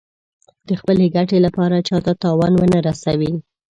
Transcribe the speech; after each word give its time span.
د 0.67 0.69
خپلې 0.79 1.05
ګټې 1.15 1.37
لپاره 1.45 1.85
چا 1.87 1.97
ته 2.05 2.11
تاوان 2.23 2.53
ونه 2.55 2.79
رسوي. 2.87 3.31